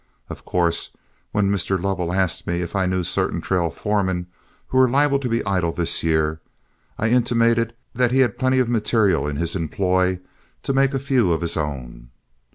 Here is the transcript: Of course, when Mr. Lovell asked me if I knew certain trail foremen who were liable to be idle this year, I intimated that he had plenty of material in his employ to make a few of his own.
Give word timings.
Of 0.31 0.45
course, 0.45 0.89
when 1.31 1.51
Mr. 1.51 1.79
Lovell 1.79 2.11
asked 2.11 2.47
me 2.47 2.63
if 2.63 2.75
I 2.75 2.87
knew 2.87 3.03
certain 3.03 3.39
trail 3.39 3.69
foremen 3.69 4.25
who 4.69 4.79
were 4.79 4.89
liable 4.89 5.19
to 5.19 5.29
be 5.29 5.45
idle 5.45 5.71
this 5.71 6.01
year, 6.01 6.41
I 6.97 7.09
intimated 7.09 7.75
that 7.93 8.11
he 8.11 8.21
had 8.21 8.39
plenty 8.39 8.57
of 8.57 8.67
material 8.67 9.27
in 9.27 9.35
his 9.35 9.55
employ 9.55 10.19
to 10.63 10.73
make 10.73 10.95
a 10.95 10.99
few 10.99 11.31
of 11.31 11.41
his 11.41 11.55
own. 11.55 12.09